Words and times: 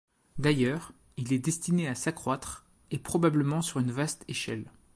D’ailleurs, 0.39 0.93
il 1.17 1.31
est 1.31 1.37
destiné 1.37 1.87
à 1.87 1.93
s’accroître, 1.93 2.65
et 2.89 2.97
probablement 2.97 3.61
sur 3.61 3.79
une 3.79 3.91
vaste 3.91 4.25
échelle. 4.27 4.65